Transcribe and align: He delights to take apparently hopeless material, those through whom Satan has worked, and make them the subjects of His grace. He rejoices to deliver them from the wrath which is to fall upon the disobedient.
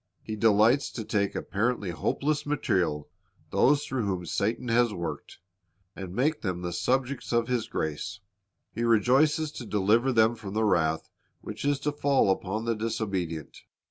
He 0.23 0.35
delights 0.35 0.89
to 0.93 1.05
take 1.05 1.35
apparently 1.35 1.91
hopeless 1.91 2.43
material, 2.43 3.07
those 3.51 3.85
through 3.85 4.07
whom 4.07 4.25
Satan 4.25 4.67
has 4.69 4.91
worked, 4.91 5.37
and 5.95 6.11
make 6.15 6.41
them 6.41 6.63
the 6.63 6.73
subjects 6.73 7.31
of 7.31 7.47
His 7.47 7.67
grace. 7.67 8.19
He 8.73 8.83
rejoices 8.83 9.51
to 9.51 9.63
deliver 9.67 10.11
them 10.11 10.33
from 10.33 10.55
the 10.55 10.63
wrath 10.65 11.11
which 11.41 11.63
is 11.63 11.79
to 11.81 11.91
fall 11.91 12.31
upon 12.31 12.65
the 12.65 12.73
disobedient. 12.73 13.59